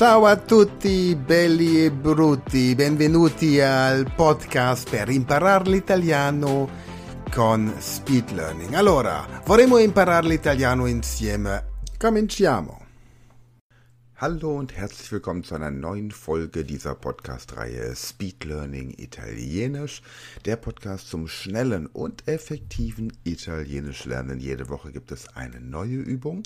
Ciao 0.00 0.24
a 0.24 0.34
tutti 0.34 1.14
belli 1.14 1.84
e 1.84 1.90
brutti, 1.90 2.74
benvenuti 2.74 3.60
al 3.60 4.10
podcast 4.16 4.88
per 4.88 5.10
imparare 5.10 5.68
l'italiano 5.68 6.66
con 7.30 7.70
Speed 7.78 8.30
Learning. 8.30 8.72
Allora, 8.72 9.42
vorremmo 9.44 9.76
imparare 9.76 10.26
l'italiano 10.26 10.86
insieme. 10.86 11.66
Cominciamo. 11.98 12.86
Hallo 14.22 14.54
und 14.54 14.74
herzlich 14.74 15.12
willkommen 15.12 15.44
zu 15.44 15.54
einer 15.54 15.70
neuen 15.70 16.10
Folge 16.10 16.62
dieser 16.64 16.94
Podcast-Reihe 16.94 17.94
Speed 17.94 18.44
Learning 18.44 18.94
Italienisch, 18.98 20.02
der 20.44 20.56
Podcast 20.56 21.08
zum 21.08 21.26
schnellen 21.26 21.86
und 21.86 22.26
effektiven 22.26 23.12
Italienisch 23.24 24.04
lernen. 24.04 24.38
Jede 24.38 24.68
Woche 24.68 24.92
gibt 24.92 25.10
es 25.10 25.28
eine 25.36 25.60
neue 25.60 25.96
Übung 25.96 26.42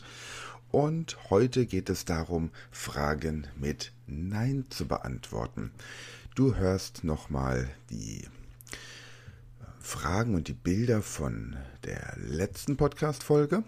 und 0.75 1.30
heute 1.30 1.66
geht 1.66 1.88
es 1.88 2.04
darum, 2.04 2.50
Fragen 2.72 3.46
mit 3.54 3.93
Nein 4.09 4.65
zu 4.70 4.88
beantworten. 4.88 5.70
Du 6.34 6.56
hörst 6.56 7.05
nochmal 7.05 7.69
die 7.91 8.24
äh, 8.24 8.27
Fragen 9.79 10.34
und 10.34 10.48
die 10.48 10.52
Bilder 10.52 11.01
von 11.01 11.55
der 11.84 12.16
letzten 12.16 12.77
Podcast-Folge. 12.77 13.62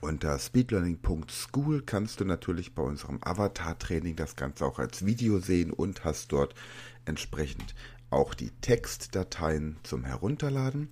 Unter 0.00 0.38
speedlearning.school 0.38 1.82
kannst 1.82 2.20
du 2.20 2.24
natürlich 2.24 2.72
bei 2.72 2.84
unserem 2.84 3.18
Avatar-Training 3.20 4.14
das 4.14 4.36
Ganze 4.36 4.64
auch 4.64 4.78
als 4.78 5.04
Video 5.04 5.40
sehen 5.40 5.72
und 5.72 6.04
hast 6.04 6.30
dort 6.30 6.54
entsprechend 7.04 7.74
auch 8.12 8.34
die 8.34 8.50
Textdateien 8.60 9.76
zum 9.82 10.04
Herunterladen. 10.04 10.88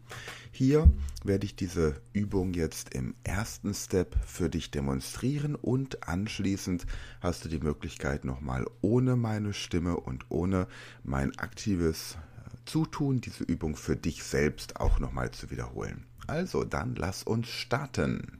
Hier 0.51 0.91
werde 1.25 1.47
ich 1.47 1.55
diese 1.55 2.01
Übung 2.13 2.55
jetzt 2.55 2.95
im 2.95 3.15
ersten 3.25 3.75
Step 3.75 4.17
für 4.27 4.49
dich 4.49 4.71
demonstrieren 4.71 5.55
und 5.55 6.09
anschließend 6.09 6.87
hast 7.21 7.45
du 7.45 7.49
die 7.49 7.61
Möglichkeit 7.61 8.25
nochmal 8.25 8.67
ohne 8.81 9.17
meine 9.17 9.53
Stimme 9.53 9.97
und 9.97 10.25
ohne 10.29 10.67
mein 11.03 11.39
aktives 11.39 12.15
äh, 12.15 12.57
Zutun 12.65 13.21
diese 13.21 13.45
Übung 13.45 13.77
für 13.77 13.97
dich 13.97 14.23
selbst 14.25 14.81
auch 14.81 14.99
nochmal 14.99 15.31
zu 15.31 15.51
wiederholen. 15.51 16.07
Also 16.27 16.65
dann 16.65 16.95
lass 16.95 17.23
uns 17.23 17.49
starten. 17.49 18.39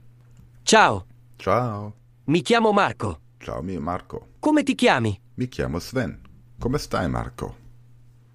Ciao, 0.65 1.05
Ciao. 1.39 1.93
mi 2.25 2.41
chiamo 2.43 2.71
Marco. 2.71 3.17
Ciao 3.39 3.61
mi 3.61 3.77
Marco. 3.79 4.27
Come 4.39 4.63
ti 4.63 4.75
chiami? 4.75 5.19
Mi 5.35 5.47
chiamo 5.47 5.79
Sven. 5.79 6.19
Come 6.59 6.77
stai 6.77 7.09
Marco? 7.09 7.60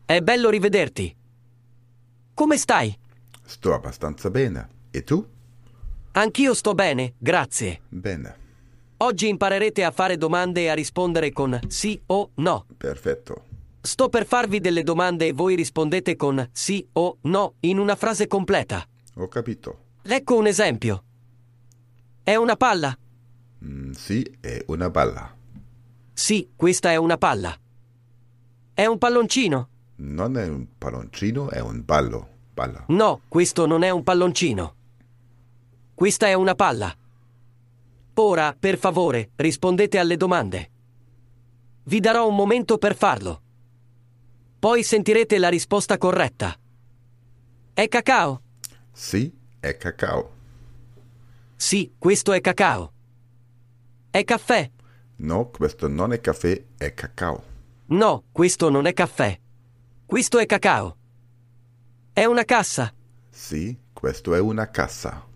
È 0.06 0.20
bello 0.20 0.50
rivederti. 0.50 1.16
Come 2.32 2.56
stai? 2.58 2.96
Sto 3.44 3.74
abbastanza 3.74 4.30
bene. 4.30 4.68
E 4.92 5.02
tu? 5.02 5.26
Anch'io 6.12 6.54
sto 6.54 6.74
bene, 6.74 7.14
grazie. 7.18 7.80
Bene. 7.88 8.44
Oggi 8.98 9.26
imparerete 9.26 9.82
a 9.82 9.90
fare 9.90 10.16
domande 10.16 10.62
e 10.62 10.68
a 10.68 10.74
rispondere 10.74 11.32
con 11.32 11.58
sì 11.66 12.00
o 12.06 12.30
no. 12.34 12.66
Perfetto. 12.76 13.46
Sto 13.80 14.08
per 14.08 14.26
farvi 14.26 14.60
delle 14.60 14.84
domande 14.84 15.26
e 15.26 15.32
voi 15.32 15.56
rispondete 15.56 16.14
con 16.14 16.48
sì 16.52 16.86
o 16.92 17.18
no 17.22 17.54
in 17.60 17.78
una 17.78 17.96
frase 17.96 18.28
completa. 18.28 18.86
Ho 19.14 19.26
capito. 19.26 19.78
Ecco 20.02 20.36
un 20.36 20.46
esempio. 20.46 21.02
È 22.22 22.36
una 22.36 22.54
palla? 22.54 22.96
Mm, 23.64 23.90
sì, 23.90 24.22
è 24.40 24.62
una 24.68 24.88
balla. 24.88 25.34
Sì, 26.12 26.48
questa 26.54 26.92
è 26.92 26.96
una 26.96 27.18
palla. 27.18 27.58
È 28.72 28.86
un 28.86 28.98
palloncino? 28.98 29.70
Non 29.96 30.36
è 30.36 30.46
un 30.46 30.66
palloncino, 30.76 31.50
è 31.50 31.60
un 31.60 31.84
ballo. 31.84 32.34
Balla. 32.52 32.84
No, 32.88 33.22
questo 33.28 33.66
non 33.66 33.82
è 33.82 33.90
un 33.90 34.02
palloncino. 34.02 34.74
Questa 35.94 36.26
è 36.26 36.34
una 36.34 36.54
palla. 36.54 36.94
Ora, 38.14 38.54
per 38.58 38.78
favore, 38.78 39.30
rispondete 39.36 39.98
alle 39.98 40.16
domande. 40.16 40.70
Vi 41.84 42.00
darò 42.00 42.26
un 42.26 42.34
momento 42.34 42.78
per 42.78 42.96
farlo. 42.96 43.42
Poi 44.58 44.82
sentirete 44.82 45.38
la 45.38 45.48
risposta 45.48 45.98
corretta. 45.98 46.58
È 47.72 47.88
cacao? 47.88 48.40
Sì, 48.90 49.32
è 49.60 49.76
cacao. 49.76 50.30
Sì, 51.56 51.94
questo 51.98 52.32
è 52.32 52.40
cacao. 52.40 52.92
È 54.10 54.24
caffè? 54.24 54.70
No, 55.16 55.48
questo 55.50 55.88
non 55.88 56.12
è 56.12 56.20
caffè, 56.20 56.62
è 56.76 56.94
cacao. 56.94 57.42
No, 57.86 58.24
questo 58.32 58.70
non 58.70 58.86
è 58.86 58.92
caffè. 58.92 59.38
Questo 60.06 60.38
è 60.38 60.46
cacao. 60.46 60.96
È 62.12 62.24
una 62.24 62.44
cassa? 62.44 62.94
Sì, 63.28 63.76
questo 63.92 64.34
è 64.34 64.38
una 64.38 64.70
cassa. 64.70 65.26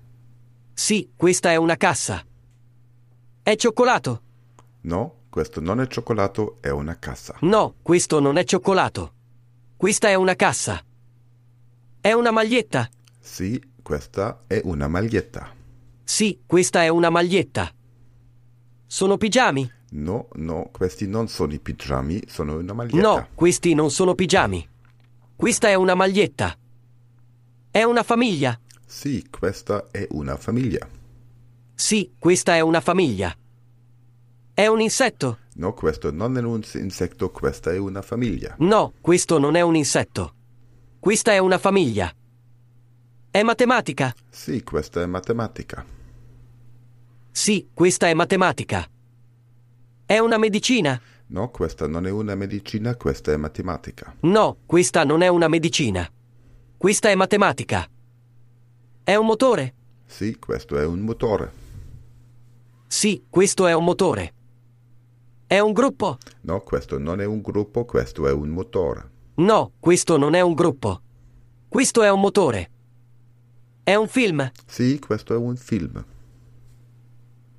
Sì, 0.73 1.11
questa 1.17 1.51
è 1.51 1.57
una 1.57 1.77
cassa. 1.77 2.25
È 3.43 3.57
cioccolato? 3.57 4.23
No, 4.83 5.23
questo 5.29 5.61
non 5.61 5.81
è 5.81 5.89
cioccolato, 5.89 6.59
è 6.61 6.69
una 6.69 6.97
cassa. 7.01 7.37
No, 7.41 7.75
questo 7.83 8.21
non 8.21 8.37
è 8.37 8.45
cioccolato. 8.45 9.13
Questa 9.77 10.09
è 10.09 10.15
una 10.15 10.37
cassa. 10.37 10.81
È 12.01 12.13
una 12.13 12.31
maglietta? 12.31 12.89
Sì, 13.19 13.61
questa 13.83 14.45
è 14.47 14.61
una 14.63 14.87
maglietta. 14.87 15.53
Sì, 16.05 16.43
questa 16.47 16.85
è 16.85 16.89
una 16.89 17.11
maglietta. 17.11 17.75
Sono 18.87 19.17
pigiami? 19.17 19.69
No, 19.93 20.29
no, 20.35 20.69
questi 20.71 21.09
non 21.09 21.27
sono 21.29 21.53
i 21.53 21.59
pigiami, 21.59 22.23
sono 22.29 22.59
una 22.59 22.73
maglietta. 22.73 23.09
No, 23.09 23.29
questi 23.35 23.75
non 23.75 23.91
sono 23.91 24.15
pigiami. 24.15 24.69
Questa 25.35 25.69
è 25.69 25.75
una 25.75 25.95
maglietta. 25.95 26.57
È 27.71 27.83
una 27.83 28.03
famiglia? 28.03 28.59
Sì, 28.87 29.27
questa 29.29 29.89
è 29.91 30.07
una 30.11 30.37
famiglia. 30.37 30.87
Sì, 31.75 32.13
questa 32.19 32.55
è 32.55 32.61
una 32.61 32.81
famiglia. 32.81 33.35
È 34.53 34.67
un 34.67 34.81
insetto? 34.81 35.39
No, 35.55 35.73
questo 35.75 36.13
non 36.13 36.37
è 36.37 36.41
un 36.41 36.63
insetto, 36.75 37.31
questa 37.31 37.73
è 37.73 37.79
una 37.79 38.03
famiglia. 38.03 38.55
No, 38.59 38.93
questo 39.01 39.39
non 39.39 39.57
è 39.57 39.61
un 39.61 39.75
insetto. 39.75 40.35
Questa 41.01 41.33
è 41.33 41.39
una 41.39 41.59
famiglia. 41.59 42.13
È 43.31 43.43
matematica? 43.43 44.15
Sì, 44.29 44.63
questa 44.63 45.03
è 45.03 45.07
matematica. 45.07 45.85
Sì, 47.31 47.71
questa 47.73 48.09
è 48.09 48.15
matematica. 48.15 48.89
È 50.11 50.19
una 50.19 50.39
medicina? 50.39 51.01
No, 51.29 51.51
questa 51.51 51.87
non 51.87 52.05
è 52.05 52.11
una 52.11 52.35
medicina, 52.35 52.97
questa 52.97 53.31
è 53.31 53.37
matematica. 53.37 54.17
No, 54.23 54.57
questa 54.67 55.05
non 55.05 55.23
è 55.23 55.29
una 55.29 55.47
medicina. 55.47 56.05
Questa 56.77 57.11
è 57.11 57.15
matematica. 57.15 57.89
È 59.05 59.15
un 59.15 59.25
motore? 59.25 59.75
Sì, 60.07 60.37
questo 60.41 60.77
è 60.79 60.85
un 60.85 60.99
motore. 60.99 61.53
Sì, 62.89 63.23
questo 63.31 63.69
è 63.69 63.73
un 63.73 63.85
motore. 63.85 64.35
È 65.47 65.61
un 65.61 65.73
gruppo? 65.73 66.19
No, 66.41 66.61
questo 66.63 66.99
non 66.99 67.21
è 67.21 67.25
un 67.25 67.41
gruppo, 67.41 67.85
questo 67.85 68.27
è 68.27 68.33
un 68.33 68.49
motore. 68.49 69.11
No, 69.35 69.75
questo 69.79 70.17
non 70.17 70.35
è 70.35 70.41
un 70.41 70.55
gruppo. 70.55 71.03
Questo 71.69 72.03
è 72.03 72.11
un 72.11 72.19
motore. 72.19 72.71
È 73.85 73.95
un 73.95 74.09
film? 74.09 74.51
Sì, 74.67 74.99
questo 74.99 75.35
è 75.35 75.37
un 75.37 75.55
film. 75.55 76.05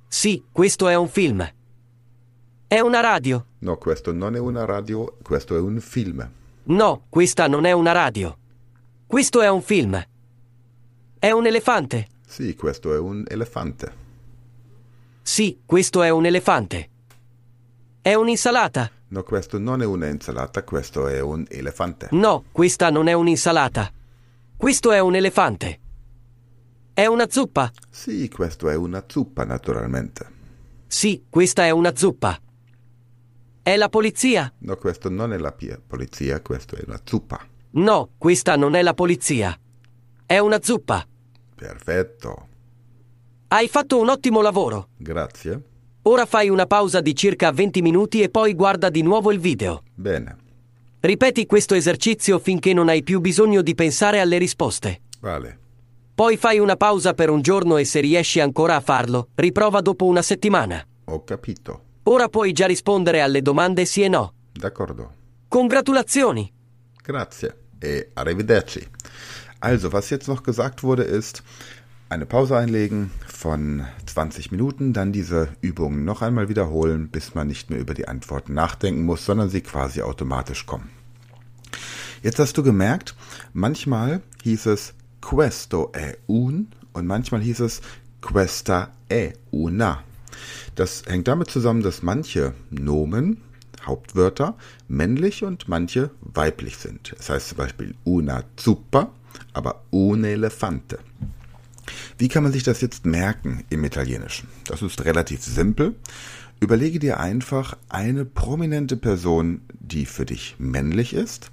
Sì, 0.06 0.44
questo 0.52 0.88
è 0.88 0.94
un 0.94 1.08
film. 1.08 1.50
È 2.72 2.80
una 2.80 3.00
radio? 3.00 3.44
No, 3.58 3.76
questo 3.76 4.12
non 4.12 4.34
è 4.34 4.38
una 4.38 4.64
radio, 4.64 5.18
questo 5.22 5.54
è 5.56 5.60
un 5.60 5.78
film. 5.78 6.26
No, 6.62 7.04
questa 7.10 7.46
non 7.46 7.66
è 7.66 7.72
una 7.72 7.92
radio. 7.92 8.34
Questo 9.06 9.42
è 9.42 9.50
un 9.50 9.60
film. 9.60 10.02
È 11.18 11.30
un 11.30 11.44
elefante? 11.44 12.08
Sì, 12.26 12.54
questo 12.56 12.94
è 12.94 12.98
un 12.98 13.24
elefante. 13.28 13.92
Sì, 15.20 15.60
questo 15.66 16.00
è 16.00 16.08
un 16.08 16.24
elefante. 16.24 16.88
È 18.00 18.14
un'insalata? 18.14 18.90
No, 19.08 19.22
questo 19.22 19.58
non 19.58 19.82
è 19.82 19.84
un'insalata, 19.84 20.64
questo 20.64 21.08
è 21.08 21.20
un 21.20 21.44
elefante. 21.50 22.08
No, 22.12 22.44
questa 22.52 22.88
non 22.88 23.06
è 23.06 23.12
un'insalata. 23.12 23.92
Questo 24.56 24.92
è 24.92 24.98
un 24.98 25.14
elefante. 25.14 25.80
È 26.94 27.04
una 27.04 27.28
zuppa? 27.28 27.70
Sì, 27.90 28.30
questo 28.30 28.70
è 28.70 28.74
una 28.74 29.04
zuppa, 29.06 29.44
naturalmente. 29.44 30.26
Sì, 30.86 31.26
questa 31.28 31.66
è 31.66 31.70
una 31.70 31.94
zuppa. 31.94 32.40
È 33.64 33.76
la 33.76 33.88
polizia? 33.88 34.52
No, 34.58 34.74
questo 34.74 35.08
non 35.08 35.32
è 35.32 35.38
la 35.38 35.54
polizia, 35.86 36.40
questo 36.40 36.74
è 36.74 36.82
una 36.84 37.00
zuppa. 37.04 37.46
No, 37.74 38.10
questa 38.18 38.56
non 38.56 38.74
è 38.74 38.82
la 38.82 38.92
polizia. 38.92 39.56
È 40.26 40.36
una 40.38 40.60
zuppa. 40.60 41.06
Perfetto. 41.54 42.48
Hai 43.46 43.68
fatto 43.68 44.00
un 44.00 44.08
ottimo 44.08 44.40
lavoro. 44.40 44.88
Grazie. 44.96 45.62
Ora 46.02 46.26
fai 46.26 46.48
una 46.48 46.66
pausa 46.66 47.00
di 47.00 47.14
circa 47.14 47.52
20 47.52 47.82
minuti 47.82 48.20
e 48.20 48.30
poi 48.30 48.54
guarda 48.54 48.90
di 48.90 49.02
nuovo 49.02 49.30
il 49.30 49.38
video. 49.38 49.84
Bene. 49.94 50.36
Ripeti 50.98 51.46
questo 51.46 51.76
esercizio 51.76 52.40
finché 52.40 52.72
non 52.72 52.88
hai 52.88 53.04
più 53.04 53.20
bisogno 53.20 53.62
di 53.62 53.76
pensare 53.76 54.18
alle 54.18 54.38
risposte. 54.38 55.02
Vale. 55.20 55.58
Poi 56.16 56.36
fai 56.36 56.58
una 56.58 56.74
pausa 56.76 57.14
per 57.14 57.30
un 57.30 57.42
giorno 57.42 57.76
e 57.76 57.84
se 57.84 58.00
riesci 58.00 58.40
ancora 58.40 58.74
a 58.74 58.80
farlo, 58.80 59.28
riprova 59.36 59.80
dopo 59.80 60.06
una 60.06 60.22
settimana. 60.22 60.84
Ho 61.04 61.22
capito. 61.22 61.90
Ora 62.04 62.28
puoi 62.28 62.52
già 62.52 62.66
rispondere 62.66 63.20
alle 63.20 63.42
domande 63.42 63.84
sì 63.84 64.02
e 64.02 64.08
no. 64.08 64.32
D'accordo. 64.52 65.12
Congratulazioni! 65.48 66.52
Grazie. 67.02 67.56
E 67.78 68.10
arrivederci. 68.14 68.86
Also, 69.60 69.90
was 69.92 70.10
jetzt 70.10 70.26
noch 70.26 70.42
gesagt 70.42 70.82
wurde, 70.82 71.04
ist, 71.04 71.42
eine 72.08 72.26
Pause 72.26 72.56
einlegen 72.56 73.10
von 73.26 73.86
20 74.06 74.50
Minuten, 74.50 74.92
dann 74.92 75.12
diese 75.12 75.48
Übungen 75.60 76.04
noch 76.04 76.22
einmal 76.22 76.48
wiederholen, 76.48 77.08
bis 77.08 77.34
man 77.34 77.46
nicht 77.46 77.70
mehr 77.70 77.78
über 77.78 77.94
die 77.94 78.08
Antworten 78.08 78.54
nachdenken 78.54 79.04
muss, 79.04 79.24
sondern 79.24 79.48
sie 79.48 79.60
quasi 79.60 80.02
automatisch 80.02 80.66
kommen. 80.66 80.90
Jetzt 82.22 82.38
hast 82.38 82.56
du 82.56 82.62
gemerkt, 82.62 83.14
manchmal 83.52 84.22
hieß 84.42 84.66
es 84.66 84.94
questo 85.20 85.90
è 85.92 86.18
un 86.26 86.68
und 86.92 87.06
manchmal 87.06 87.40
hieß 87.40 87.60
es 87.60 87.80
questa 88.20 88.92
è 89.08 89.32
una. 89.50 90.02
Das 90.74 91.04
hängt 91.06 91.28
damit 91.28 91.50
zusammen, 91.50 91.82
dass 91.82 92.02
manche 92.02 92.54
Nomen, 92.70 93.38
Hauptwörter, 93.84 94.56
männlich 94.88 95.44
und 95.44 95.68
manche 95.68 96.10
weiblich 96.20 96.76
sind. 96.76 97.14
Es 97.18 97.30
heißt 97.30 97.48
zum 97.50 97.58
Beispiel 97.58 97.94
una 98.04 98.44
zuppa, 98.56 99.10
aber 99.52 99.82
un 99.90 100.24
elefante. 100.24 100.98
Wie 102.18 102.28
kann 102.28 102.42
man 102.42 102.52
sich 102.52 102.62
das 102.62 102.80
jetzt 102.80 103.06
merken 103.06 103.64
im 103.70 103.84
Italienischen? 103.84 104.48
Das 104.66 104.82
ist 104.82 105.04
relativ 105.04 105.42
simpel. 105.42 105.96
Überlege 106.60 107.00
dir 107.00 107.18
einfach 107.18 107.76
eine 107.88 108.24
prominente 108.24 108.96
Person, 108.96 109.62
die 109.80 110.06
für 110.06 110.24
dich 110.24 110.54
männlich 110.58 111.12
ist 111.12 111.50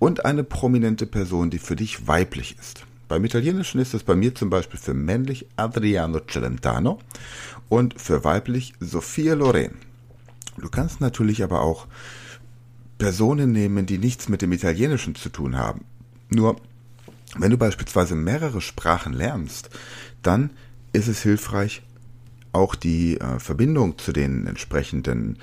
und 0.00 0.24
eine 0.24 0.42
prominente 0.42 1.06
Person, 1.06 1.50
die 1.50 1.60
für 1.60 1.76
dich 1.76 2.08
weiblich 2.08 2.56
ist. 2.58 2.84
Beim 3.08 3.24
Italienischen 3.24 3.80
ist 3.80 3.94
es 3.94 4.04
bei 4.04 4.14
mir 4.14 4.34
zum 4.34 4.50
Beispiel 4.50 4.78
für 4.78 4.94
männlich 4.94 5.46
Adriano 5.56 6.20
Celentano 6.20 6.98
und 7.68 8.00
für 8.00 8.22
weiblich 8.22 8.74
Sophia 8.80 9.34
Loren. 9.34 9.76
Du 10.58 10.68
kannst 10.68 11.00
natürlich 11.00 11.42
aber 11.42 11.62
auch 11.62 11.86
Personen 12.98 13.52
nehmen, 13.52 13.86
die 13.86 13.98
nichts 13.98 14.28
mit 14.28 14.42
dem 14.42 14.52
Italienischen 14.52 15.14
zu 15.14 15.30
tun 15.30 15.56
haben. 15.56 15.84
Nur, 16.28 16.56
wenn 17.36 17.50
du 17.50 17.56
beispielsweise 17.56 18.14
mehrere 18.14 18.60
Sprachen 18.60 19.12
lernst, 19.12 19.70
dann 20.22 20.50
ist 20.92 21.08
es 21.08 21.22
hilfreich, 21.22 21.82
auch 22.52 22.74
die 22.74 23.20
äh, 23.20 23.38
Verbindung 23.38 23.98
zu 23.98 24.12
den 24.12 24.46
entsprechenden 24.46 25.38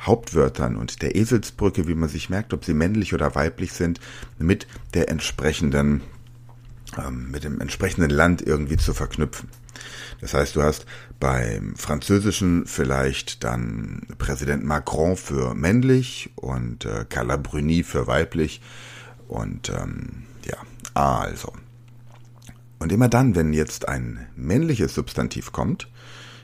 Hauptwörtern 0.00 0.76
und 0.76 1.02
der 1.02 1.16
Eselsbrücke, 1.16 1.86
wie 1.88 1.94
man 1.94 2.08
sich 2.08 2.30
merkt, 2.30 2.54
ob 2.54 2.64
sie 2.64 2.74
männlich 2.74 3.12
oder 3.12 3.34
weiblich 3.34 3.72
sind, 3.72 4.00
mit 4.38 4.66
der 4.94 5.10
entsprechenden, 5.10 6.00
mit 7.10 7.44
dem 7.44 7.60
entsprechenden 7.60 8.10
Land 8.10 8.42
irgendwie 8.42 8.76
zu 8.76 8.94
verknüpfen. 8.94 9.48
Das 10.20 10.34
heißt, 10.34 10.56
du 10.56 10.62
hast 10.62 10.86
beim 11.18 11.74
Französischen 11.76 12.66
vielleicht 12.66 13.44
dann 13.44 14.06
Präsident 14.18 14.64
Macron 14.64 15.16
für 15.16 15.54
männlich 15.54 16.30
und 16.36 16.84
äh, 16.84 17.06
Carla 17.08 17.36
Bruni 17.36 17.82
für 17.82 18.06
weiblich 18.06 18.60
und 19.28 19.70
ähm, 19.70 20.24
ja, 20.44 20.56
also. 20.94 21.52
Und 22.78 22.92
immer 22.92 23.08
dann, 23.08 23.34
wenn 23.34 23.52
jetzt 23.52 23.88
ein 23.88 24.26
männliches 24.36 24.94
Substantiv 24.94 25.52
kommt, 25.52 25.88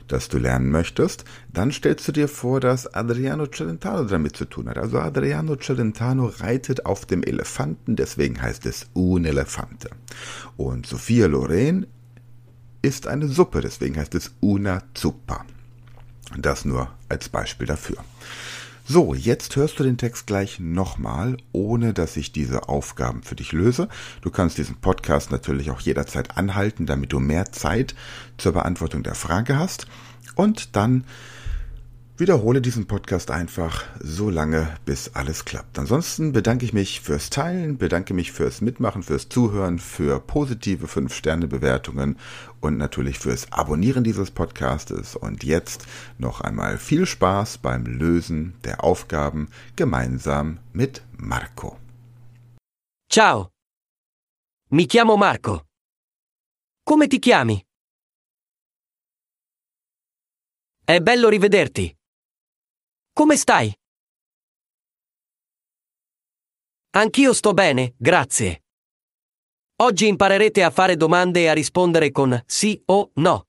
das 0.07 0.29
du 0.29 0.37
lernen 0.37 0.69
möchtest, 0.69 1.25
dann 1.51 1.71
stellst 1.71 2.07
du 2.07 2.11
dir 2.11 2.27
vor, 2.27 2.59
dass 2.59 2.93
Adriano 2.93 3.47
Celentano 3.47 4.05
damit 4.05 4.35
zu 4.35 4.45
tun 4.45 4.69
hat. 4.69 4.77
Also 4.77 4.99
Adriano 4.99 5.55
Celentano 5.55 6.27
reitet 6.27 6.85
auf 6.85 7.05
dem 7.05 7.23
Elefanten, 7.23 7.95
deswegen 7.95 8.41
heißt 8.41 8.65
es 8.65 8.87
un 8.93 9.25
Elefante. 9.25 9.89
Und 10.55 10.85
Sophia 10.85 11.27
Loren 11.27 11.87
ist 12.81 13.07
eine 13.07 13.27
Suppe, 13.27 13.61
deswegen 13.61 13.97
heißt 13.97 14.15
es 14.15 14.31
una 14.39 14.83
zuppa. 14.93 15.45
Das 16.37 16.65
nur 16.65 16.89
als 17.09 17.29
Beispiel 17.29 17.67
dafür. 17.67 17.97
So, 18.89 19.13
jetzt 19.13 19.57
hörst 19.57 19.77
du 19.79 19.83
den 19.83 19.97
Text 19.97 20.27
gleich 20.27 20.61
nochmal, 20.61 21.35
ohne 21.51 21.93
dass 21.93 22.15
ich 22.15 22.31
diese 22.31 22.69
Aufgaben 22.69 23.21
für 23.21 23.35
dich 23.35 23.51
löse. 23.51 23.89
Du 24.21 24.29
kannst 24.29 24.57
diesen 24.57 24.77
Podcast 24.77 25.29
natürlich 25.29 25.71
auch 25.71 25.81
jederzeit 25.81 26.37
anhalten, 26.37 26.85
damit 26.85 27.11
du 27.11 27.19
mehr 27.19 27.51
Zeit 27.51 27.95
zur 28.37 28.53
Beantwortung 28.53 29.03
der 29.03 29.15
Frage 29.15 29.59
hast. 29.59 29.87
Und 30.35 30.77
dann 30.77 31.03
wiederhole 32.17 32.61
diesen 32.61 32.87
Podcast 32.87 33.29
einfach 33.31 33.85
so 33.99 34.29
lange, 34.29 34.75
bis 34.85 35.09
alles 35.13 35.45
klappt. 35.45 35.77
Ansonsten 35.77 36.31
bedanke 36.31 36.65
ich 36.65 36.73
mich 36.73 37.01
fürs 37.01 37.29
Teilen, 37.29 37.77
bedanke 37.77 38.13
mich 38.13 38.31
fürs 38.31 38.61
Mitmachen, 38.61 39.03
fürs 39.03 39.29
Zuhören, 39.29 39.79
für 39.79 40.19
positive 40.19 40.87
5-Sterne-Bewertungen 40.87 42.17
und 42.59 42.77
natürlich 42.77 43.19
fürs 43.19 43.51
Abonnieren 43.51 44.03
dieses 44.03 44.31
Podcastes. 44.31 45.15
Und 45.15 45.43
jetzt 45.43 45.85
noch 46.17 46.41
einmal 46.41 46.77
viel 46.77 47.05
Spaß 47.05 47.59
beim 47.59 47.85
Lösen 47.85 48.55
der 48.63 48.83
Aufgaben 48.83 49.49
gemeinsam 49.75 50.59
mit 50.73 51.03
Marco. 51.17 51.77
Ciao. 53.09 53.49
Mi 54.69 54.85
chiamo 54.87 55.15
Marco. 55.17 55.63
Come 56.83 57.07
ti 57.07 57.19
chiami? 57.19 57.63
È 60.83 60.99
bello 61.01 61.27
rivederti. 61.27 61.96
Come 63.17 63.35
stai? 63.35 63.73
Anch'io 66.91 67.33
sto 67.33 67.53
bene, 67.53 67.95
grazie. 67.97 68.65
Oggi 69.77 70.05
imparerete 70.05 70.61
a 70.61 70.69
fare 70.69 70.95
domande 70.95 71.39
e 71.39 71.47
a 71.47 71.53
rispondere 71.53 72.11
con 72.11 72.39
sì 72.45 72.79
o 72.85 73.09
no. 73.15 73.47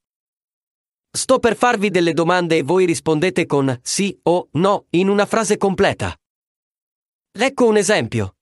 Sto 1.11 1.39
per 1.39 1.55
farvi 1.55 1.91
delle 1.91 2.15
domande 2.15 2.57
e 2.57 2.63
voi 2.63 2.87
rispondete 2.87 3.45
con 3.45 3.79
sì 3.83 4.19
o 4.23 4.49
no 4.53 4.87
in 4.93 5.11
una 5.11 5.27
frase 5.27 5.59
completa. 5.59 6.19
Ecco 7.31 7.67
un 7.67 7.77
esempio. 7.77 8.39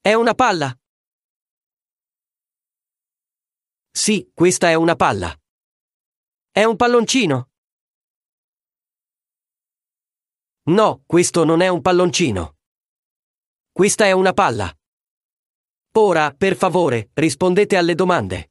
È 0.00 0.14
una 0.14 0.32
palla? 0.32 0.74
Sì, 3.90 4.30
questa 4.32 4.70
è 4.70 4.74
una 4.74 4.96
palla. 4.96 5.38
È 6.50 6.64
un 6.64 6.76
palloncino? 6.76 7.50
No, 10.68 11.04
questo 11.06 11.44
non 11.44 11.60
è 11.60 11.68
un 11.68 11.80
palloncino. 11.80 12.56
Questa 13.70 14.04
è 14.04 14.10
una 14.10 14.32
palla. 14.32 14.68
Ora, 15.92 16.32
per 16.32 16.56
favore, 16.56 17.10
rispondete 17.14 17.76
alle 17.76 17.94
domande. 17.94 18.50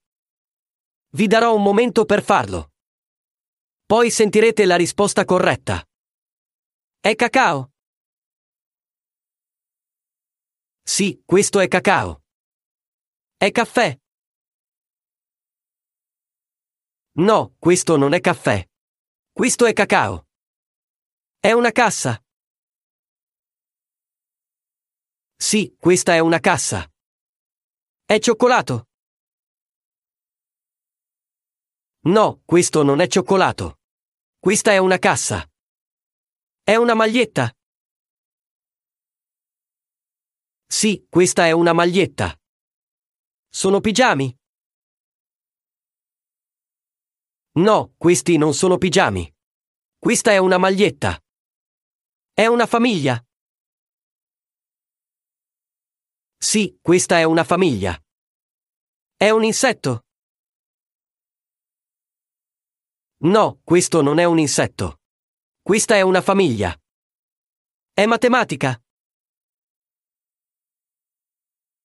Vi 1.09 1.27
darò 1.27 1.53
un 1.53 1.61
momento 1.61 2.05
per 2.05 2.23
farlo. 2.23 2.71
Poi 3.85 4.09
sentirete 4.09 4.65
la 4.65 4.77
risposta 4.77 5.25
corretta. 5.25 5.85
È 6.99 7.13
cacao? 7.15 7.71
Sì, 10.81 11.21
questo 11.25 11.59
è 11.59 11.67
cacao. 11.67 12.23
È 13.35 13.51
caffè? 13.51 13.99
No, 17.17 17.55
questo 17.59 17.97
non 17.97 18.13
è 18.13 18.21
caffè. 18.21 18.65
Questo 19.33 19.65
è 19.65 19.73
cacao. 19.73 20.27
È 21.45 21.51
una 21.51 21.69
cassa. 21.71 22.19
Sì, 25.35 25.75
questa 25.79 26.15
è 26.15 26.17
una 26.17 26.39
cassa. 26.39 26.91
È 28.03 28.17
cioccolato. 28.17 28.87
No, 32.05 32.41
questo 32.45 32.81
non 32.81 32.99
è 32.99 33.05
cioccolato. 33.05 33.77
Questa 34.39 34.71
è 34.71 34.79
una 34.79 34.97
cassa. 34.97 35.47
È 36.63 36.75
una 36.77 36.95
maglietta. 36.95 37.55
Sì, 40.65 41.05
questa 41.07 41.45
è 41.45 41.51
una 41.51 41.73
maglietta. 41.73 42.35
Sono 43.47 43.81
pigiami? 43.81 44.35
No, 47.57 47.93
questi 47.97 48.37
non 48.37 48.55
sono 48.55 48.79
pigiami. 48.79 49.31
Questa 49.99 50.31
è 50.31 50.37
una 50.37 50.57
maglietta. 50.57 51.19
È 52.37 52.47
una 52.47 52.65
famiglia. 52.65 53.25
Sì, 56.37 56.77
questa 56.81 57.17
è 57.17 57.23
una 57.23 57.45
famiglia. 57.45 57.97
È 59.15 59.29
un 59.29 59.45
insetto. 59.45 60.03
No, 63.19 63.61
questo 63.63 64.01
non 64.01 64.19
è 64.19 64.25
un 64.25 64.37
insetto. 64.37 64.99
Questa 65.61 65.95
è 65.95 66.01
una 66.01 66.21
famiglia. 66.21 66.77
È 67.93 68.05
matematica. 68.05 68.83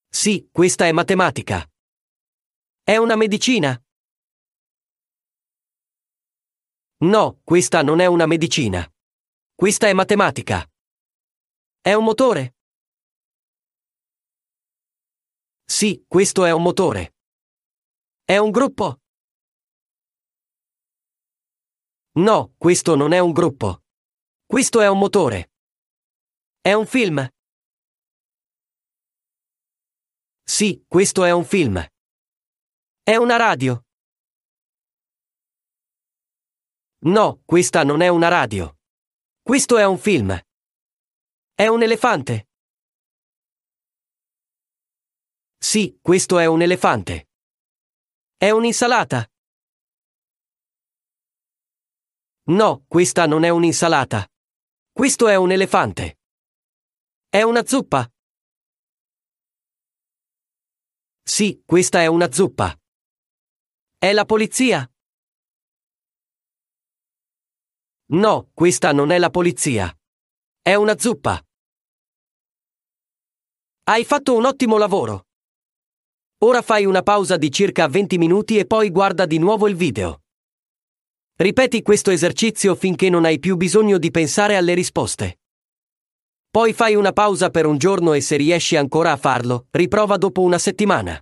Sì, 0.09 0.49
questa 0.51 0.89
è 0.89 0.91
matematica. 0.91 1.65
È 2.83 2.97
una 2.97 3.15
medicina. 3.15 3.81
No, 7.03 7.41
questa 7.45 7.83
non 7.83 8.01
è 8.01 8.07
una 8.07 8.27
medicina. 8.27 8.85
Questa 9.61 9.89
è 9.89 9.93
matematica. 9.93 10.67
È 11.83 11.93
un 11.93 12.05
motore? 12.05 12.55
Sì, 15.67 16.03
questo 16.09 16.47
è 16.47 16.51
un 16.51 16.63
motore. 16.63 17.13
È 18.25 18.39
un 18.39 18.53
gruppo? 18.53 19.03
No, 22.13 22.55
questo 22.57 22.95
non 22.97 23.13
è 23.13 23.19
un 23.19 23.33
gruppo. 23.33 23.83
Questo 24.47 24.81
è 24.81 24.89
un 24.89 24.99
motore. 24.99 25.51
È 26.63 26.73
un 26.73 26.87
film? 26.87 27.29
Sì, 30.43 30.83
questo 30.89 31.25
è 31.25 31.33
un 31.33 31.45
film. 31.45 31.87
È 33.03 33.15
una 33.17 33.37
radio? 33.37 33.85
No, 37.01 37.43
questa 37.45 37.85
non 37.85 38.01
è 38.01 38.09
una 38.09 38.29
radio. 38.29 38.80
Questo 39.51 39.79
è 39.79 39.85
un 39.85 39.99
film. 39.99 40.31
È 41.53 41.67
un 41.67 41.83
elefante. 41.83 42.51
Sì, 45.59 45.99
questo 46.01 46.39
è 46.39 46.47
un 46.47 46.63
elefante. 46.63 47.31
È 48.37 48.49
un'insalata. 48.51 49.29
No, 52.45 52.85
questa 52.87 53.27
non 53.27 53.43
è 53.43 53.49
un'insalata. 53.49 54.25
Questo 54.93 55.27
è 55.27 55.35
un 55.35 55.51
elefante. 55.51 56.21
È 57.29 57.43
una 57.43 57.67
zuppa. 57.67 58.09
Sì, 61.25 61.61
questa 61.67 62.01
è 62.03 62.07
una 62.07 62.31
zuppa. 62.31 62.81
È 63.99 64.13
la 64.13 64.25
polizia? 64.25 64.89
No, 68.13 68.51
questa 68.55 68.91
non 68.91 69.13
è 69.13 69.19
la 69.19 69.31
polizia. 69.31 69.97
È 70.61 70.75
una 70.75 70.99
zuppa. 70.99 71.41
Hai 73.85 74.05
fatto 74.05 74.35
un 74.37 74.47
ottimo 74.47 74.79
lavoro. 74.79 75.27
Ora 76.39 76.61
fai 76.61 76.87
una 76.87 77.03
pausa 77.03 77.37
di 77.37 77.53
circa 77.53 77.87
20 77.87 78.19
minuti 78.19 78.59
e 78.59 78.67
poi 78.67 78.91
guarda 78.91 79.27
di 79.27 79.39
nuovo 79.39 79.69
il 79.69 79.77
video. 79.77 80.23
Ripeti 81.37 81.83
questo 81.83 82.11
esercizio 82.11 82.75
finché 82.75 83.09
non 83.11 83.25
hai 83.25 83.39
più 83.39 83.57
bisogno 83.57 83.97
di 83.97 84.11
pensare 84.11 84.57
alle 84.57 84.75
risposte. 84.75 85.39
Poi 86.51 86.73
fai 86.73 86.97
una 86.97 87.13
pausa 87.13 87.49
per 87.51 87.65
un 87.65 87.79
giorno 87.79 88.13
e 88.15 88.21
se 88.21 88.35
riesci 88.37 88.75
ancora 88.75 89.13
a 89.13 89.17
farlo, 89.17 89.69
riprova 89.71 90.17
dopo 90.17 90.43
una 90.43 90.59
settimana. 90.59 91.17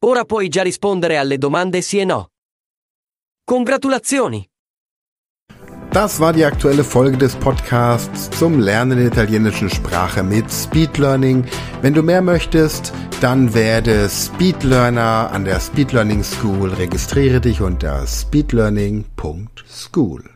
Ora 0.00 0.24
puoi 0.24 0.48
già 0.48 0.64
rispondere 0.64 1.16
alle 1.16 1.38
domande 1.38 1.80
sì 1.80 1.98
e 1.98 2.04
no. 2.04 2.32
Congratulazioni! 3.44 4.49
Das 5.92 6.20
war 6.20 6.32
die 6.32 6.44
aktuelle 6.44 6.84
Folge 6.84 7.18
des 7.18 7.34
Podcasts 7.34 8.30
zum 8.38 8.60
Lernen 8.60 8.98
der 8.98 9.08
italienischen 9.08 9.68
Sprache 9.68 10.22
mit 10.22 10.48
Speed 10.48 10.98
Learning. 10.98 11.44
Wenn 11.82 11.94
du 11.94 12.04
mehr 12.04 12.22
möchtest, 12.22 12.92
dann 13.20 13.54
werde 13.54 14.08
Speedlearner 14.08 15.30
an 15.32 15.44
der 15.44 15.58
Speed 15.58 15.90
Learning 15.92 16.22
School. 16.22 16.72
Registriere 16.74 17.40
dich 17.40 17.60
unter 17.60 18.06
speedlearning.school. 18.06 20.29